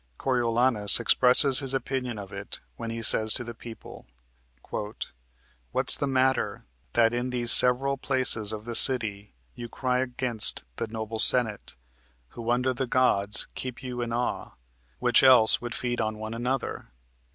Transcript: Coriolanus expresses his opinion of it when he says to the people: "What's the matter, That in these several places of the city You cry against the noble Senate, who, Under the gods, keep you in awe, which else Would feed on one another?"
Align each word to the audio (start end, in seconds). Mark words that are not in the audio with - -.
Coriolanus 0.17 0.99
expresses 0.99 1.59
his 1.59 1.75
opinion 1.75 2.17
of 2.17 2.33
it 2.33 2.59
when 2.75 2.89
he 2.89 3.03
says 3.03 3.35
to 3.35 3.43
the 3.43 3.53
people: 3.53 4.07
"What's 5.73 5.95
the 5.95 6.07
matter, 6.07 6.65
That 6.93 7.13
in 7.13 7.29
these 7.29 7.51
several 7.51 7.97
places 7.97 8.51
of 8.51 8.65
the 8.65 8.73
city 8.73 9.35
You 9.53 9.69
cry 9.69 9.99
against 9.99 10.63
the 10.77 10.87
noble 10.87 11.19
Senate, 11.19 11.75
who, 12.29 12.49
Under 12.49 12.73
the 12.73 12.87
gods, 12.87 13.45
keep 13.53 13.83
you 13.83 14.01
in 14.01 14.11
awe, 14.11 14.53
which 14.97 15.21
else 15.21 15.61
Would 15.61 15.75
feed 15.75 16.01
on 16.01 16.17
one 16.17 16.33
another?" 16.33 16.87